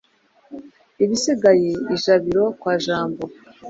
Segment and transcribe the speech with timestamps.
[1.03, 3.23] ibisigaye ijabiro kwa jambo